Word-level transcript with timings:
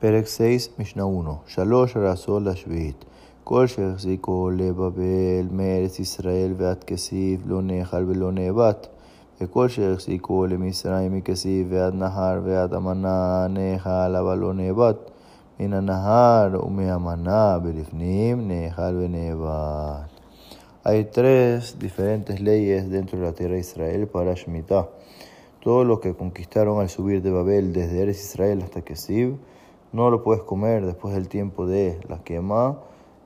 פרק 0.00 0.26
6, 0.26 0.68
משנה 0.78 1.02
1. 1.02 1.30
שלוש 1.46 1.96
הרסות 1.96 2.42
לשביעית. 2.42 3.04
כל 3.44 3.66
שהחזיקו 3.66 4.50
לבבל 4.50 5.46
מארץ 5.50 5.98
ישראל 5.98 6.54
ועד 6.56 6.84
כסיף 6.84 7.40
לא 7.46 7.62
נאכל 7.62 8.04
ולא 8.08 8.32
נאבד. 8.32 8.74
וכל 9.40 9.68
שהחזיקו 9.68 10.46
למצרים 10.46 11.16
מכסיף 11.16 11.66
ועד 11.70 11.94
נהר 11.94 12.40
ועד 12.44 12.74
המנה 12.74 13.46
נאכל 13.50 14.16
אבל 14.16 14.38
לא 14.38 14.52
נאבד. 14.52 14.94
מן 15.60 15.72
הנהר 15.72 16.66
ומהמנה 16.66 17.58
בלפנים 17.58 18.48
נאכל 18.48 18.96
ונאבד. 18.96 20.14
Hay 20.86 21.04
tres 21.04 21.78
diferentes 21.78 22.42
leyes 22.42 22.90
dentro 22.90 23.18
de 23.18 23.24
la 23.24 23.32
tierra 23.32 23.54
de 23.54 23.60
Israel 23.60 24.06
para 24.06 24.34
Shemitah. 24.34 24.86
Todo 25.60 25.82
lo 25.82 25.98
que 25.98 26.12
conquistaron 26.12 26.78
al 26.82 26.90
subir 26.90 27.22
de 27.22 27.30
Babel 27.30 27.72
desde 27.72 28.02
Eres 28.02 28.22
Israel 28.22 28.60
hasta 28.60 28.82
Kesib, 28.82 29.36
no 29.91 30.09
lo 30.09 30.23
puedes 30.23 30.43
comer 30.43 30.85
después 30.85 31.13
del 31.13 31.27
tiempo 31.27 31.65
de 31.65 31.99
la 32.07 32.23
quema 32.23 32.79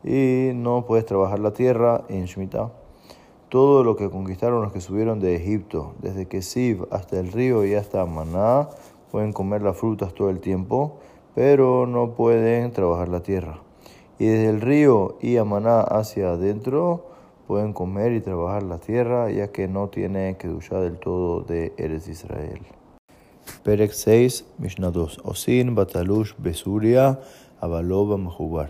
y 0.03 0.51
no 0.53 0.85
puedes 0.85 1.05
trabajar 1.05 1.39
la 1.39 1.53
tierra 1.53 2.03
en 2.09 2.25
Shemitah. 2.25 2.71
Todo 3.49 3.83
lo 3.83 3.95
que 3.95 4.09
conquistaron 4.09 4.61
los 4.61 4.71
que 4.71 4.81
subieron 4.81 5.19
de 5.19 5.35
Egipto, 5.35 5.93
desde 5.99 6.27
Kesib 6.27 6.87
hasta 6.91 7.19
el 7.19 7.31
río 7.31 7.65
y 7.65 7.75
hasta 7.75 8.05
Maná, 8.05 8.69
pueden 9.11 9.31
comer 9.31 9.61
las 9.61 9.77
frutas 9.77 10.13
todo 10.13 10.29
el 10.29 10.39
tiempo, 10.39 10.97
pero 11.35 11.85
no 11.85 12.15
pueden 12.15 12.71
trabajar 12.71 13.09
la 13.09 13.21
tierra. 13.21 13.59
Y 14.17 14.25
desde 14.25 14.49
el 14.49 14.61
río 14.61 15.17
y 15.21 15.37
Amaná 15.37 15.81
hacia 15.81 16.31
adentro, 16.31 17.05
pueden 17.47 17.73
comer 17.73 18.13
y 18.13 18.21
trabajar 18.21 18.63
la 18.63 18.79
tierra, 18.79 19.29
ya 19.29 19.51
que 19.51 19.67
no 19.67 19.89
tiene 19.89 20.37
que 20.37 20.47
duchar 20.47 20.81
del 20.81 20.97
todo 20.97 21.41
de 21.41 21.73
Eres 21.77 22.07
Israel. 22.07 22.61
פרק 23.62 23.92
6, 23.92 24.42
משנה 24.60 24.90
2. 24.90 25.06
עושין 25.22 25.74
בתלוש 25.74 26.34
בסוריה, 26.38 27.12
אבל 27.62 27.84
לא 27.84 28.04
במחובר. 28.04 28.64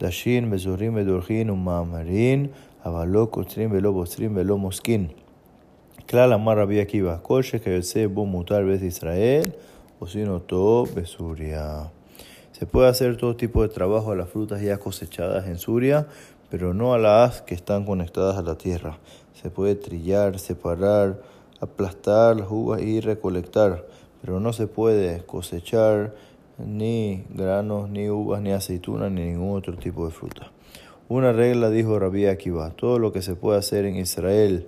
דשין 0.00 0.50
בזורים 0.50 0.96
ודורכים 0.96 1.50
ומאמרין, 1.50 2.46
אבל 2.84 3.08
לא 3.08 3.26
קוצרים 3.30 3.68
ולא 3.72 3.92
בוצרים 3.92 4.32
ולא 4.36 4.58
מוסקין. 4.58 5.06
כלל 6.10 6.32
אמר 6.32 6.58
רבי 6.58 6.80
עקיבא, 6.80 7.16
כל 7.22 7.42
שכיוצא 7.42 8.06
בו 8.06 8.26
מותר 8.26 8.64
בית 8.66 8.82
ישראל, 8.82 9.42
עושין 9.98 10.28
אותו 10.28 10.84
בסוריה. 10.94 11.82
Se 12.58 12.64
puede 12.64 12.88
hacer 12.88 13.18
todo 13.18 13.36
tipo 13.36 13.60
de 13.60 13.68
trabajo 13.68 14.12
a 14.12 14.16
las 14.16 14.30
frutas 14.30 14.62
ya 14.62 14.78
cosechadas 14.78 15.46
en 15.46 15.58
Suria, 15.58 16.06
pero 16.48 16.72
no 16.72 16.94
a 16.94 16.98
las 16.98 17.42
que 17.42 17.54
están 17.54 17.84
conectadas 17.84 18.38
a 18.38 18.42
la 18.42 18.56
tierra. 18.56 18.98
Se 19.34 19.50
puede 19.50 19.74
trillar, 19.74 20.38
separar, 20.38 21.20
aplastar 21.60 22.36
las 22.36 22.48
uvas 22.50 22.80
y 22.80 23.00
recolectar, 23.00 23.84
pero 24.21 24.39
no 24.39 24.53
se 24.53 24.67
puede 24.67 25.23
cosechar 25.25 26.15
ni 26.57 27.25
granos, 27.29 27.89
ni 27.89 28.09
uvas, 28.09 28.41
ni 28.41 28.51
aceitunas, 28.51 29.11
ni 29.11 29.21
ningún 29.25 29.57
otro 29.57 29.77
tipo 29.77 30.05
de 30.05 30.11
fruta. 30.11 30.51
Una 31.09 31.33
regla 31.33 31.69
dijo 31.69 31.99
Rabí 31.99 32.25
Akiva, 32.25 32.71
todo 32.71 32.99
lo 32.99 33.11
que 33.11 33.21
se 33.21 33.35
puede 33.35 33.59
hacer 33.59 33.85
en 33.85 33.97
Israel 33.97 34.67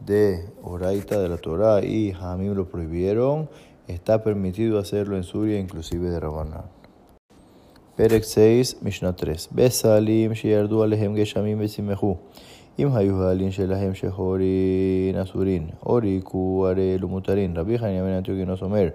de 0.00 0.44
Oraita 0.62 1.20
de 1.20 1.28
la 1.28 1.36
Torá 1.36 1.84
y 1.84 2.12
Jamim 2.12 2.54
lo 2.54 2.66
prohibieron, 2.66 3.48
está 3.88 4.22
permitido 4.22 4.78
hacerlo 4.78 5.16
en 5.16 5.24
Suria, 5.24 5.58
inclusive 5.58 6.08
de 6.08 6.18
Rabanán. 6.18 6.64
Perek 7.96 8.24
6, 8.24 8.78
Mishnah 8.80 9.14
3. 9.14 9.50
Besalim, 9.52 10.32
אם 12.79 12.95
היו 12.95 13.23
העלים 13.23 13.51
שלהם 13.51 13.95
שחורין 13.95 15.17
אסורין, 15.23 15.67
או 15.85 15.95
ריקו 15.95 16.67
הראל 16.67 17.05
ומותרין. 17.05 17.57
רבי 17.57 17.77
חניה 17.77 18.03
בן 18.03 18.09
אנטיוגינוס 18.09 18.61
אומר, 18.61 18.87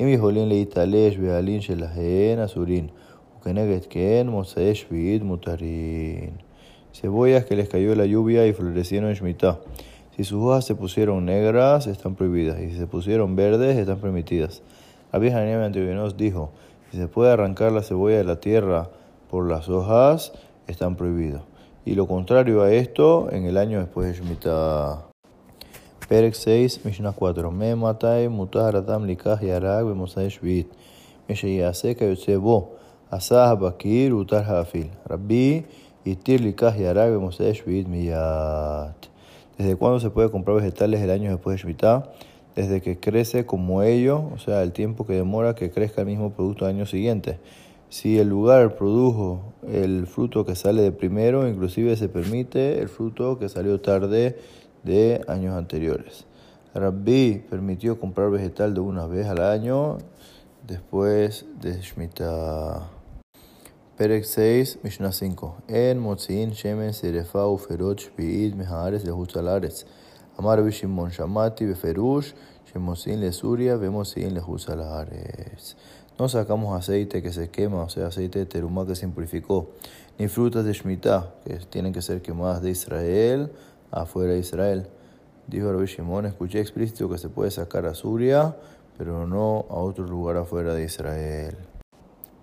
אם 0.00 0.08
יכולים 0.08 0.48
להתעלש 0.48 1.16
בעלים 1.16 1.60
שלהן 1.60 2.38
אסורין, 2.44 2.86
וכנגד 3.38 3.78
כן 3.90 4.26
מוצאי 4.30 4.74
שביעית 4.74 5.22
מותרין. 5.22 6.30
Cebollas 6.92 7.44
que 7.44 7.54
les 7.54 7.68
cayó 7.68 7.94
la 7.94 8.04
lluvia 8.04 8.46
y 8.46 8.52
florecieron 8.52 9.10
en 9.10 9.14
Shemitah. 9.14 9.60
Si 10.16 10.24
sus 10.24 10.42
hojas 10.42 10.64
se 10.64 10.74
pusieron 10.74 11.24
negras, 11.24 11.86
están 11.86 12.16
prohibidas, 12.16 12.60
y 12.60 12.70
si 12.70 12.78
se 12.78 12.86
pusieron 12.86 13.36
verdes, 13.36 13.78
están 13.78 13.98
permitidas. 13.98 14.62
Rabbi 15.12 15.28
Hananiah 15.28 15.56
ben 15.56 15.66
Antiogenoס 15.66 16.16
dijo, 16.16 16.50
si 16.90 16.96
se 16.96 17.06
puede 17.06 17.30
arrancar 17.30 17.72
la 17.72 17.82
cebolla 17.82 18.18
de 18.18 18.24
la 18.24 18.40
tierra 18.40 18.90
por 19.30 19.48
las 19.48 19.68
hojas, 19.68 20.32
están 20.66 20.96
prohibidos. 20.96 21.42
Y 21.87 21.93
lo 21.93 22.07
contrario 22.07 22.63
a 22.63 22.71
esto, 22.73 23.29
en 23.31 23.45
el 23.45 23.57
año 23.57 23.79
después 23.79 24.07
de 24.07 24.13
Shemitah. 24.15 25.05
Perek 26.09 26.33
6, 26.33 26.83
Mishnah 26.83 27.11
4. 27.11 27.51
Me 27.51 27.75
matai 27.75 28.27
mutar 28.27 28.75
adam 28.75 29.05
likaj 29.05 29.41
yarag 29.41 29.85
bemosai 29.85 30.29
shvit. 30.29 30.67
Meshe 31.29 31.55
yaseka 31.55 32.05
yotsebo. 32.05 32.71
Asah 33.11 33.53
bakir 33.55 34.13
utar 34.13 34.43
hafil. 34.45 34.89
Rabbi 35.05 35.63
itir 36.05 36.41
likaj 36.41 36.79
yarag 36.79 37.11
bemosai 37.11 37.53
shvit 37.53 37.87
miyat. 37.87 39.07
¿Desde 39.55 39.75
cuándo 39.75 39.99
se 39.99 40.09
puede 40.09 40.31
comprar 40.31 40.57
vegetales 40.57 41.01
el 41.01 41.11
año 41.11 41.29
después 41.29 41.55
de 41.55 41.61
Shemitah? 41.61 42.11
Desde 42.55 42.81
que 42.81 42.99
crece 42.99 43.45
como 43.45 43.83
ellos, 43.83 44.21
o 44.33 44.39
sea, 44.39 44.63
el 44.63 44.71
tiempo 44.71 45.05
que 45.05 45.13
demora 45.13 45.53
que 45.53 45.69
crezca 45.69 46.01
el 46.01 46.07
mismo 46.07 46.31
producto 46.31 46.65
al 46.65 46.71
año 46.71 46.87
siguiente. 46.87 47.37
Si 47.95 48.19
el 48.19 48.27
lugar 48.27 48.75
produjo 48.75 49.53
el 49.65 50.05
fruto 50.05 50.45
que 50.45 50.57
sale 50.57 50.81
de 50.81 50.91
primero, 50.91 51.47
inclusive 51.47 51.95
se 51.95 52.09
permite 52.09 52.81
el 52.81 52.89
fruto 52.89 53.39
que 53.39 53.47
salió 53.47 53.79
tarde 53.79 54.37
de 54.83 55.23
años 55.29 55.55
anteriores. 55.55 56.25
Rabbi 56.73 57.41
permitió 57.49 57.97
comprar 57.97 58.31
vegetal 58.31 58.73
de 58.73 58.81
una 58.81 59.05
vez 59.05 59.27
al 59.27 59.41
año 59.41 59.99
después 60.67 61.45
de 61.61 61.79
Shemitah. 61.79 62.89
Perec 63.95 64.25
6, 64.25 64.79
Mishnah 64.83 65.13
5. 65.13 65.55
En 65.69 65.99
Motzin, 65.99 66.51
Shemen, 66.51 66.93
Serefa, 66.93 67.47
Uferot, 67.47 67.97
Shbi'id, 67.97 68.55
Mehares, 68.55 69.05
Lehutalares. 69.05 69.87
Amar 70.37 70.61
Bishimon, 70.61 71.11
Shamati, 71.11 71.65
Beferush, 71.65 72.33
Shemosin, 72.73 73.21
Lesuria, 73.21 73.77
Bemosin, 73.77 74.33
Lehutalares. 74.33 75.77
No 76.17 76.29
sacamos 76.29 76.77
aceite 76.77 77.21
que 77.21 77.33
se 77.33 77.49
quema, 77.49 77.83
o 77.83 77.89
sea, 77.89 78.07
aceite 78.07 78.39
de 78.39 78.45
terumá 78.45 78.85
que 78.85 78.95
se 78.95 79.05
impurificó, 79.05 79.71
ni 80.17 80.29
frutas 80.29 80.63
de 80.63 80.71
Shemitah, 80.71 81.33
que 81.43 81.57
tienen 81.57 81.91
que 81.91 82.01
ser 82.01 82.21
quemadas 82.21 82.61
de 82.61 82.71
Israel, 82.71 83.51
afuera 83.91 84.31
de 84.31 84.39
Israel. 84.39 84.87
Dijo 85.47 85.71
Rabbi 85.73 85.87
Shimon, 85.87 86.25
escuché 86.25 86.61
explícito 86.61 87.09
que 87.09 87.17
se 87.17 87.27
puede 87.27 87.51
sacar 87.51 87.85
a 87.85 87.93
Suria, 87.93 88.55
pero 88.97 89.27
no 89.27 89.65
a 89.69 89.75
otro 89.75 90.05
lugar 90.07 90.37
afuera 90.37 90.73
de 90.73 90.85
Israel. 90.85 91.57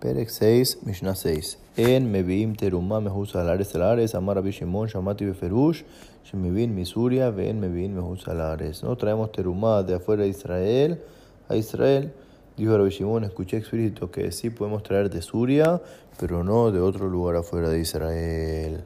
Perek 0.00 0.28
6, 0.28 0.80
Mishnah 0.82 1.14
6. 1.14 1.58
En 1.78 2.10
Mevim 2.10 2.54
Terumá 2.54 3.00
Mehus 3.00 3.34
Alares 3.36 3.68
Salares, 3.68 4.14
Amar 4.14 4.36
Rabbi 4.36 4.50
Shimon, 4.50 4.88
Shamati 4.88 5.24
Beferush, 5.24 5.84
Shemivin 6.24 6.74
Misuria, 6.74 7.30
Ven 7.30 7.58
Mevin 7.58 7.94
Mehus 7.94 8.28
Alares. 8.28 8.82
No 8.82 8.96
traemos 8.96 9.32
Terumá 9.32 9.82
de 9.82 9.94
afuera 9.94 10.24
de 10.24 10.28
Israel 10.28 11.00
a 11.48 11.56
Israel 11.56 12.12
Dijo 12.56 12.76
Rabbi 12.76 12.90
Shimon, 12.90 13.24
escuché 13.24 13.56
explícito 13.56 14.10
que 14.10 14.30
sí 14.30 14.50
podemos 14.50 14.82
traer 14.82 15.08
de 15.08 15.22
Suria, 15.22 15.80
pero 16.20 16.44
no 16.44 16.70
de 16.70 16.80
otro 16.80 17.08
lugar 17.08 17.36
afuera 17.36 17.70
de 17.70 17.80
Israel. 17.80 18.84